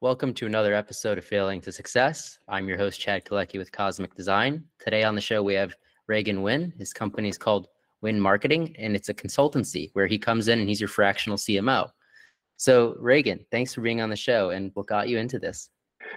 [0.00, 2.38] Welcome to another episode of Failing to Success.
[2.46, 4.62] I'm your host, Chad Kaleky with Cosmic Design.
[4.78, 5.74] Today on the show, we have
[6.06, 6.72] Regan Wynne.
[6.78, 7.66] His company is called
[8.00, 11.90] Wynne Marketing, and it's a consultancy where he comes in and he's your fractional CMO.
[12.58, 15.68] So, Regan, thanks for being on the show and what got you into this?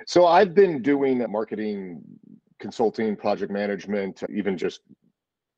[0.06, 2.04] So, I've been doing marketing,
[2.60, 4.82] consulting, project management, even just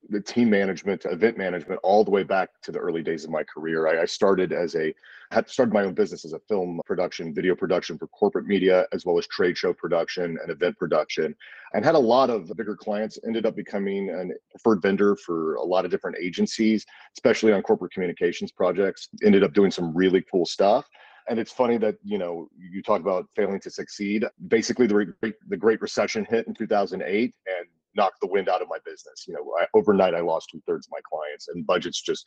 [0.09, 3.43] the team management, event management, all the way back to the early days of my
[3.43, 3.87] career.
[3.87, 4.93] I, I, started as a
[5.31, 9.05] had started my own business as a film production, video production for corporate media, as
[9.05, 11.35] well as trade show production and event production,
[11.73, 13.17] and had a lot of bigger clients.
[13.25, 16.85] Ended up becoming a preferred vendor for a lot of different agencies,
[17.15, 19.09] especially on corporate communications projects.
[19.23, 20.87] Ended up doing some really cool stuff.
[21.29, 24.25] And it's funny that you know you talk about failing to succeed.
[24.49, 27.62] Basically, the the Great Recession hit in 2008, and
[27.95, 29.25] knocked the wind out of my business.
[29.27, 32.25] You know, I, overnight I lost two thirds of my clients, and budgets just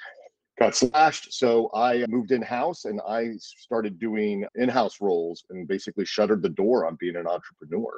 [0.59, 1.33] got slashed.
[1.33, 6.42] So I moved in house and I started doing in house roles and basically shuttered
[6.42, 7.92] the door on being an entrepreneur.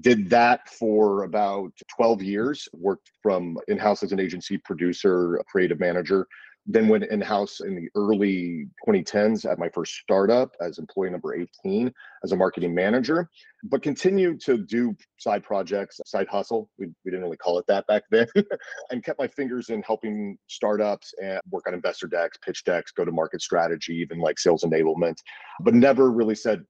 [0.00, 5.44] Did that for about 12 years, worked from in house as an agency producer, a
[5.44, 6.26] creative manager,
[6.66, 11.34] then went in house in the early 2010s at my first startup as employee number
[11.34, 11.92] 18
[12.24, 13.30] as a marketing manager,
[13.64, 16.68] but continued to do side projects, side hustle.
[16.78, 18.26] We, we didn't really call it that back then,
[18.90, 23.04] and kept my fingers in helping startups and work on investor decks, pitch decks, go
[23.04, 25.16] to market strategy, even like sales enablement,
[25.60, 26.64] but never really said,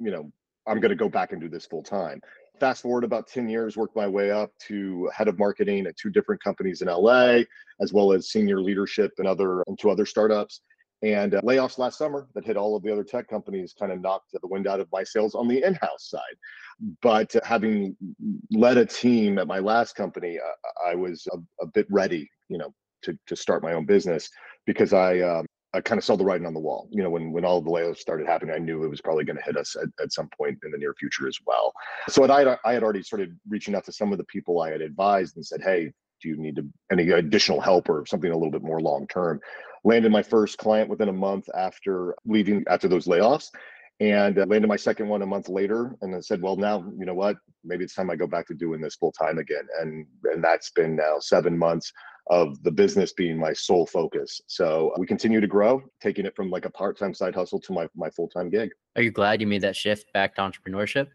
[0.00, 0.32] you know,
[0.66, 2.20] I'm going to go back and do this full time
[2.60, 6.10] fast forward about 10 years worked my way up to head of marketing at two
[6.10, 7.40] different companies in la
[7.80, 10.62] as well as senior leadership and other and two other startups.
[11.02, 14.00] And uh, layoffs last summer that hit all of the other tech companies kind of
[14.00, 16.36] knocked the wind out of my sails on the in-house side.
[17.02, 17.96] But uh, having
[18.50, 22.58] led a team at my last company uh, i was a, a, bit ready you
[22.58, 24.28] know to, to start my own business
[24.66, 26.88] because i um, I kind of saw the writing on the wall.
[26.90, 29.36] You know, when when all the layoffs started happening, I knew it was probably going
[29.36, 31.72] to hit us at, at some point in the near future as well.
[32.08, 34.70] So I, had, I had already started reaching out to some of the people I
[34.70, 38.34] had advised and said, hey, do you need to, any additional help or something a
[38.34, 39.40] little bit more long term?
[39.84, 43.50] Landed my first client within a month after leaving after those layoffs
[44.00, 47.04] and uh, landed my second one a month later and then said well now you
[47.04, 50.06] know what maybe it's time i go back to doing this full time again and
[50.24, 51.92] and that's been now seven months
[52.30, 54.40] of the business being my sole focus.
[54.46, 57.88] So we continue to grow, taking it from like a part-time side hustle to my
[57.94, 58.70] my full-time gig.
[58.96, 61.08] Are you glad you made that shift back to entrepreneurship?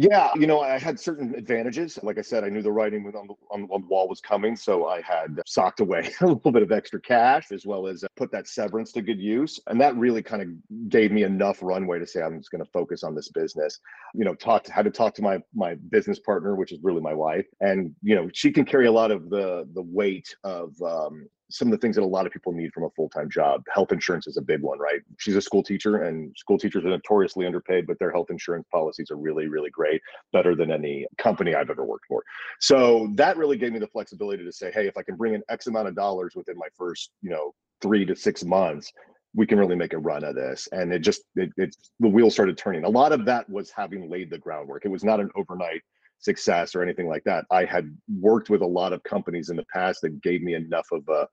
[0.00, 1.98] Yeah, you know, I had certain advantages.
[2.04, 4.86] Like I said, I knew the writing on the, on the wall was coming, so
[4.86, 8.46] I had socked away a little bit of extra cash as well as put that
[8.46, 12.22] severance to good use, and that really kind of gave me enough runway to say
[12.22, 13.80] I'm just going to focus on this business.
[14.14, 17.14] You know, talked had to talk to my my business partner, which is really my
[17.14, 21.26] wife, and you know, she can carry a lot of the the weight of um,
[21.50, 23.62] some of the things that a lot of people need from a full-time job.
[23.72, 25.00] Health insurance is a big one, right?
[25.18, 29.10] She's a school teacher and school teachers are notoriously underpaid, but their health insurance policies
[29.10, 32.22] are really, really great, better than any company I've ever worked for.
[32.60, 35.42] So that really gave me the flexibility to say, hey, if I can bring in
[35.48, 38.92] X amount of dollars within my first, you know, three to six months,
[39.34, 40.68] we can really make a run of this.
[40.72, 41.50] And it just, it,
[42.00, 42.84] the wheels started turning.
[42.84, 44.84] A lot of that was having laid the groundwork.
[44.84, 45.82] It was not an overnight
[46.18, 47.44] success or anything like that.
[47.50, 50.88] I had worked with a lot of companies in the past that gave me enough
[50.92, 51.28] of a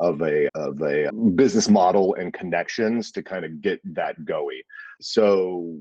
[0.00, 4.62] of a of a uh, business model and connections to kind of get that going.
[5.00, 5.76] So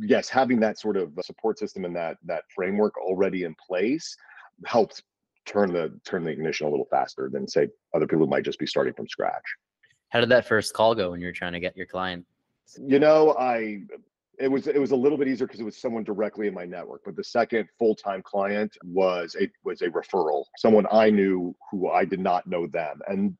[0.00, 4.16] yes, having that sort of a support system and that that framework already in place
[4.64, 5.02] helps
[5.46, 8.58] turn the turn the ignition a little faster than say other people who might just
[8.58, 9.44] be starting from scratch.
[10.08, 12.24] How did that first call go when you were trying to get your client?
[12.78, 13.82] You know, I
[14.40, 16.64] it was it was a little bit easier because it was someone directly in my
[16.64, 21.90] network but the second full-time client was a was a referral someone i knew who
[21.90, 23.36] i did not know them and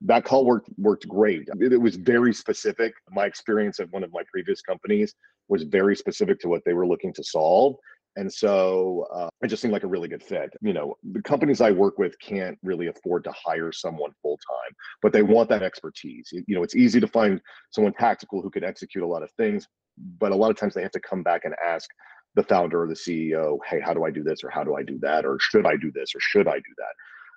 [0.00, 4.12] that call worked worked great it, it was very specific my experience at one of
[4.12, 5.14] my previous companies
[5.48, 7.76] was very specific to what they were looking to solve
[8.16, 10.52] and so uh, it just seemed like a really good fit.
[10.60, 14.76] You know, the companies I work with can't really afford to hire someone full time,
[15.00, 16.28] but they want that expertise.
[16.30, 17.40] You know, it's easy to find
[17.70, 20.82] someone tactical who can execute a lot of things, but a lot of times they
[20.82, 21.88] have to come back and ask
[22.34, 24.82] the founder or the CEO, hey, how do I do this or how do I
[24.82, 25.24] do that?
[25.24, 26.94] Or should I do this or should I do that?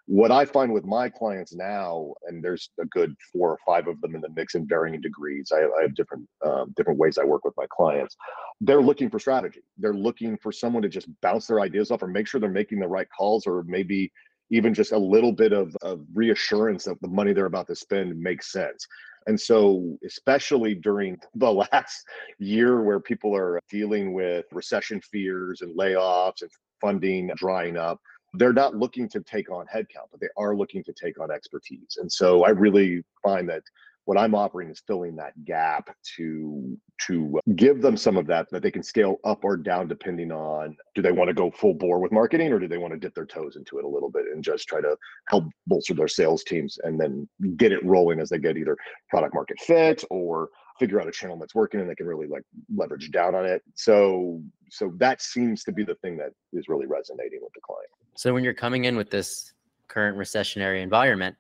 [0.07, 3.99] What I find with my clients now, and there's a good four or five of
[4.01, 5.51] them in the mix in varying degrees.
[5.51, 8.15] I, I have different um, different ways I work with my clients.
[8.61, 9.61] They're looking for strategy.
[9.79, 12.81] They're looking for someone to just bounce their ideas off or make sure they're making
[12.81, 14.11] the right calls, or maybe
[14.51, 18.15] even just a little bit of, of reassurance that the money they're about to spend
[18.19, 18.85] makes sense.
[19.27, 22.05] And so, especially during the last
[22.39, 26.51] year where people are dealing with recession fears and layoffs and
[26.81, 27.99] funding drying up,
[28.33, 31.97] they're not looking to take on headcount, but they are looking to take on expertise.
[31.99, 33.63] And so, I really find that
[34.05, 38.49] what I'm offering is filling that gap to to uh, give them some of that
[38.51, 41.73] that they can scale up or down depending on do they want to go full
[41.73, 44.09] bore with marketing or do they want to dip their toes into it a little
[44.09, 44.95] bit and just try to
[45.27, 48.77] help bolster their sales teams and then get it rolling as they get either
[49.09, 50.49] product market fit or
[50.79, 52.43] figure out a channel that's working and they can really like
[52.75, 53.61] leverage down on it.
[53.75, 57.89] So so that seems to be the thing that is really resonating with the client.
[58.15, 59.53] So when you're coming in with this
[59.87, 61.35] current recessionary environment,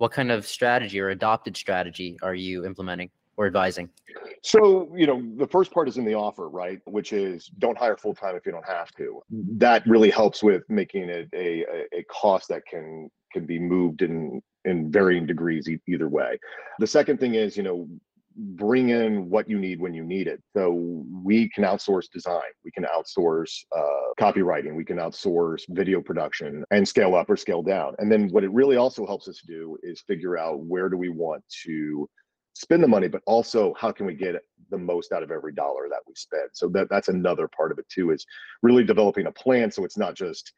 [0.00, 3.86] what kind of strategy or adopted strategy are you implementing or advising?
[4.42, 6.80] So, you know, the first part is in the offer, right?
[6.86, 9.20] Which is don't hire full time if you don't have to.
[9.58, 14.40] That really helps with making it a, a, cost that can can be moved in
[14.64, 16.38] in varying degrees e- either way.
[16.78, 17.86] The second thing is, you know,
[18.36, 20.42] bring in what you need when you need it.
[20.56, 26.64] So we can outsource design, we can outsource uh, copywriting, we can outsource video production
[26.70, 27.94] and scale up or scale down.
[27.98, 31.08] And then what it really also helps us do is figure out where do we
[31.08, 32.08] want to
[32.54, 34.36] spend the money, but also how can we get
[34.70, 36.50] the most out of every dollar that we spend.
[36.52, 38.24] So that that's another part of it too is
[38.62, 39.70] really developing a plan.
[39.70, 40.52] So it's not just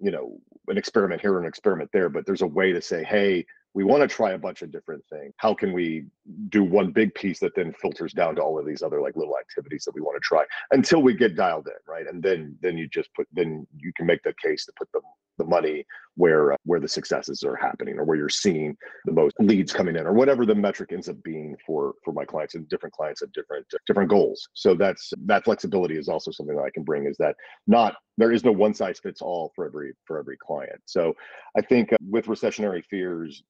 [0.00, 0.36] you know
[0.66, 4.02] an experiment here an experiment there but there's a way to say hey we want
[4.02, 5.32] to try a bunch of different things.
[5.38, 6.04] How can we
[6.50, 9.38] do one big piece that then filters down to all of these other like little
[9.38, 12.06] activities that we want to try until we get dialed in, right?
[12.06, 15.00] And then then you just put then you can make the case to put the
[15.42, 15.84] the money
[16.16, 19.96] where uh, where the successes are happening or where you're seeing the most leads coming
[19.96, 23.20] in or whatever the metric ends up being for for my clients and different clients
[23.20, 24.48] have different uh, different goals.
[24.52, 27.36] So that's that flexibility is also something that i can bring is that
[27.66, 30.80] not there is no one size fits all for every for every client.
[30.84, 31.14] So
[31.56, 33.42] i think uh, with recessionary fears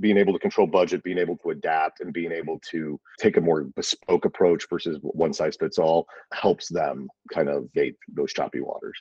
[0.00, 3.40] being able to control budget being able to adapt and being able to take a
[3.40, 8.60] more bespoke approach versus one size fits all helps them kind of gate those choppy
[8.60, 9.00] waters.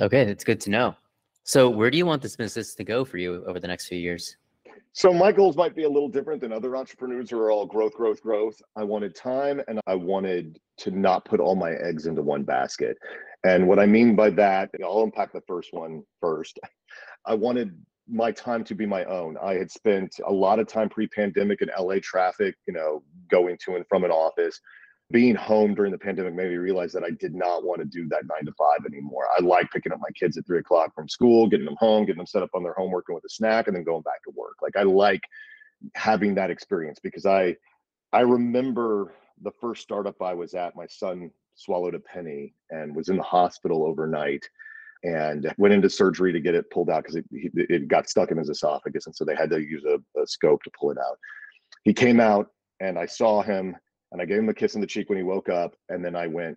[0.00, 0.96] Okay that's good to know
[1.44, 3.98] so, where do you want this business to go for you over the next few
[3.98, 4.36] years?
[4.92, 7.92] So, my goals might be a little different than other entrepreneurs who are all growth,
[7.92, 8.62] growth, growth.
[8.76, 12.96] I wanted time and I wanted to not put all my eggs into one basket.
[13.44, 16.58] And what I mean by that, I'll unpack the first one first.
[17.26, 19.36] I wanted my time to be my own.
[19.42, 23.58] I had spent a lot of time pre pandemic in LA traffic, you know, going
[23.66, 24.58] to and from an office
[25.10, 28.08] being home during the pandemic made me realize that I did not want to do
[28.08, 29.26] that nine to five anymore.
[29.36, 32.18] I like picking up my kids at three o'clock from school, getting them home, getting
[32.18, 34.32] them set up on their homework and with a snack, and then going back to
[34.34, 34.56] work.
[34.62, 35.22] Like I like
[35.94, 37.56] having that experience because I
[38.12, 39.12] I remember
[39.42, 43.22] the first startup I was at, my son swallowed a penny and was in the
[43.22, 44.44] hospital overnight
[45.02, 48.38] and went into surgery to get it pulled out because it, it got stuck in
[48.38, 49.06] his esophagus.
[49.06, 51.18] And so they had to use a, a scope to pull it out.
[51.82, 52.48] He came out
[52.80, 53.76] and I saw him
[54.14, 56.14] and I gave him a kiss on the cheek when he woke up, and then
[56.14, 56.56] I went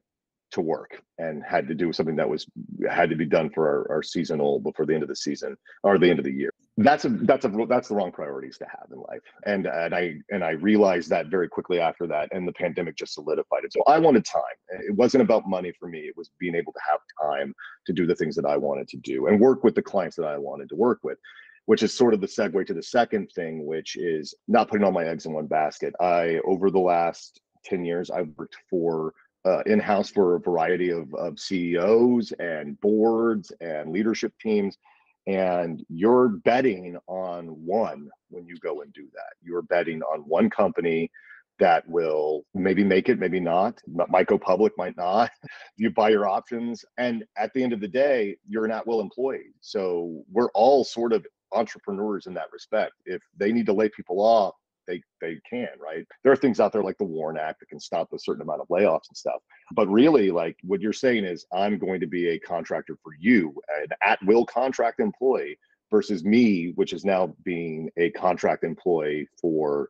[0.52, 2.46] to work and had to do something that was
[2.90, 5.98] had to be done for our, our seasonal before the end of the season or
[5.98, 6.54] the end of the year.
[6.78, 10.14] That's a that's a that's the wrong priorities to have in life, and and I
[10.30, 13.74] and I realized that very quickly after that, and the pandemic just solidified it.
[13.74, 14.44] So I wanted time.
[14.88, 16.02] It wasn't about money for me.
[16.02, 17.56] It was being able to have time
[17.88, 20.28] to do the things that I wanted to do and work with the clients that
[20.28, 21.18] I wanted to work with
[21.66, 24.92] which is sort of the segue to the second thing, which is not putting all
[24.92, 25.94] my eggs in one basket.
[26.00, 29.14] I, over the last 10 years, I've worked for
[29.46, 34.78] uh, in house for a variety of, of CEOs and boards and leadership teams.
[35.26, 39.34] And you're betting on one when you go and do that.
[39.42, 41.12] You're betting on one company
[41.60, 45.32] that will maybe make it, maybe not, might go public, might not.
[45.78, 46.86] you buy your options.
[46.98, 49.54] And at the end of the day, you're an at will employee.
[49.62, 52.94] So we're all sort of entrepreneurs in that respect.
[53.06, 54.56] If they need to lay people off,
[54.88, 56.06] they they can, right?
[56.24, 58.62] There are things out there like the WARN Act that can stop a certain amount
[58.62, 59.42] of layoffs and stuff.
[59.74, 63.54] But really, like what you're saying is, I'm going to be a contractor for you,
[63.82, 65.58] an at-will contract employee,
[65.92, 69.90] versus me, which is now being a contract employee for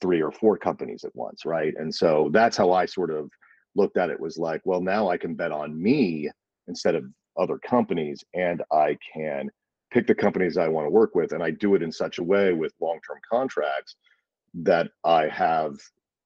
[0.00, 1.74] three or four companies at once, right?
[1.76, 3.30] And so that's how I sort of
[3.74, 4.20] looked at it.
[4.20, 6.30] Was like, well, now I can bet on me
[6.68, 7.04] instead of
[7.38, 9.50] other companies, and I can
[9.90, 12.22] pick the companies I want to work with, and I do it in such a
[12.22, 13.96] way with long-term contracts
[14.54, 15.76] that I have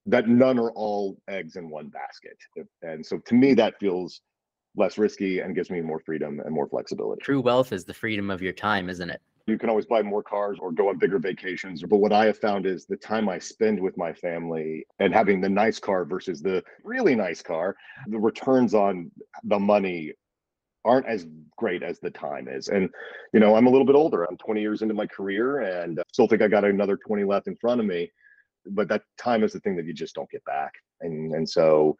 [0.07, 2.37] that none are all eggs in one basket.
[2.83, 4.21] And so to me, that feels
[4.75, 7.23] less risky and gives me more freedom and more flexibility.
[7.23, 9.21] True wealth is the freedom of your time, isn't it?
[9.47, 11.83] You can always buy more cars or go on bigger vacations.
[11.83, 15.41] But what I have found is the time I spend with my family and having
[15.41, 17.76] the nice car versus the really nice car,
[18.07, 19.11] the returns on
[19.45, 20.12] the money
[20.84, 22.68] aren't as great as the time is.
[22.68, 22.88] And,
[23.32, 24.24] you know, I'm a little bit older.
[24.24, 27.46] I'm 20 years into my career and I still think I got another 20 left
[27.46, 28.10] in front of me.
[28.66, 30.72] But that time is the thing that you just don't get back.
[31.00, 31.96] And and so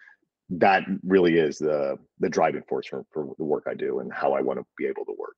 [0.51, 4.33] that really is the the driving force for, for the work I do and how
[4.33, 5.37] I want to be able to work.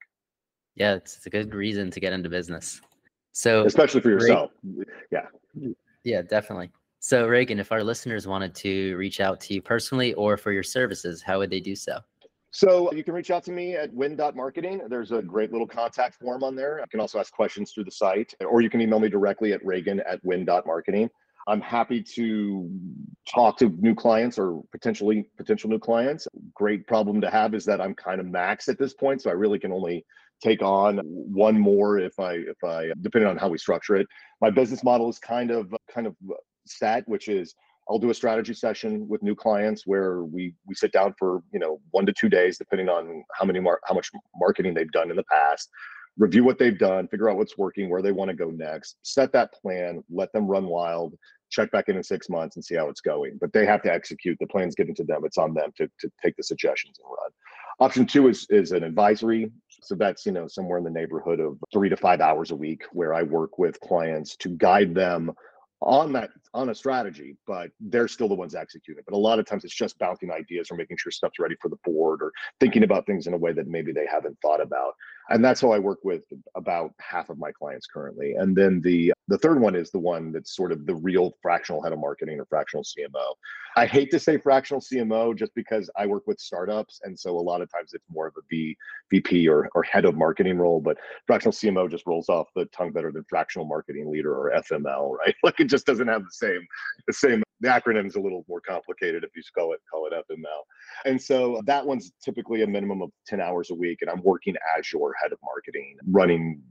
[0.75, 2.81] Yeah, it's, it's a good reason to get into business.
[3.33, 4.51] So especially for yourself.
[5.11, 5.27] Yeah.
[6.05, 6.71] Yeah, definitely.
[7.01, 10.63] So, Regan, if our listeners wanted to reach out to you personally or for your
[10.63, 11.99] services, how would they do so?
[12.55, 14.83] So you can reach out to me at win.marketing.
[14.89, 16.79] There's a great little contact form on there.
[16.79, 19.65] You can also ask questions through the site, or you can email me directly at
[19.67, 21.11] reagan at win.marketing.
[21.49, 22.71] I'm happy to
[23.29, 26.29] talk to new clients or potentially potential new clients.
[26.55, 29.33] Great problem to have is that I'm kind of maxed at this point, so I
[29.33, 30.07] really can only
[30.41, 34.07] take on one more if I if I depending on how we structure it.
[34.41, 36.15] My business model is kind of kind of
[36.67, 37.57] set, which is
[37.89, 41.59] I'll do a strategy session with new clients where we we sit down for you
[41.59, 45.11] know one to two days, depending on how many mar- how much marketing they've done
[45.11, 45.71] in the past
[46.17, 49.33] review what they've done, figure out what's working, where they want to go next, set
[49.33, 51.15] that plan, let them run wild,
[51.51, 53.39] check back in in six months and see how it's going.
[53.41, 54.37] But they have to execute.
[54.41, 55.23] The plan's given to them.
[55.25, 57.31] It's on them to, to take the suggestions and run.
[57.81, 59.51] Option two is is an advisory.
[59.83, 62.83] So that's you know somewhere in the neighborhood of three to five hours a week
[62.93, 65.33] where I work with clients to guide them
[65.81, 69.03] on that on a strategy, but they're still the ones executing.
[69.07, 71.69] But a lot of times it's just bouncing ideas or making sure stuff's ready for
[71.69, 74.95] the board or thinking about things in a way that maybe they haven't thought about.
[75.31, 76.23] And that's how I work with
[76.55, 78.35] about half of my clients currently.
[78.35, 81.83] And then the the third one is the one that's sort of the real fractional
[81.83, 83.35] head of marketing or fractional CMO.
[83.77, 87.01] I hate to say fractional CMO just because I work with startups.
[87.05, 88.77] And so a lot of times it's more of a V,
[89.11, 92.93] VP or, or head of marketing role, but fractional CMO just rolls off the tongue
[92.93, 95.35] better than fractional marketing leader or FML, right?
[95.43, 96.67] Like it just doesn't have the same,
[97.07, 101.07] the same, the acronym's a little more complicated if you call it, call it FML.
[101.07, 103.99] And so that one's typically a minimum of 10 hours a week.
[104.03, 106.63] And I'm working as your head of marketing, running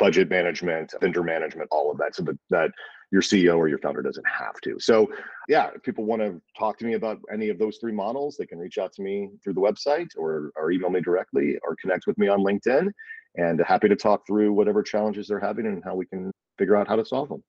[0.00, 2.70] budget management, vendor management, all of that, so that, that
[3.12, 4.76] your CEO or your founder doesn't have to.
[4.80, 5.08] So,
[5.48, 8.46] yeah, if people want to talk to me about any of those three models, they
[8.46, 12.08] can reach out to me through the website or, or email me directly or connect
[12.08, 12.90] with me on LinkedIn.
[13.36, 16.88] And happy to talk through whatever challenges they're having and how we can figure out
[16.88, 17.42] how to solve them.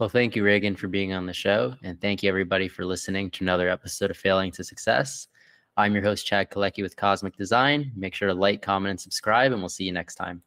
[0.00, 1.74] Well, thank you, Regan, for being on the show.
[1.84, 5.28] And thank you, everybody, for listening to another episode of Failing to Success.
[5.76, 7.92] I'm your host, Chad Kaleky with Cosmic Design.
[7.94, 10.42] Make sure to like, comment, and subscribe, and we'll see you next time.